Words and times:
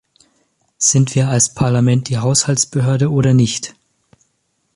Sind 0.79 1.13
wir 1.13 1.29
als 1.29 1.53
Parlament 1.53 2.09
die 2.09 2.17
Haushaltsbehörde 2.17 3.11
oder 3.11 3.35
nicht? 3.35 3.75